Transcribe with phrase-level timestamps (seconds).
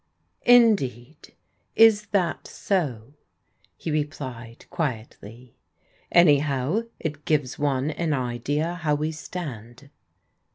[0.29, 1.35] '* "Indeed,
[1.75, 3.13] is that so?'*
[3.77, 5.53] he replied quietly.
[6.11, 9.91] "Anyhow, it gives one an idea how we stand."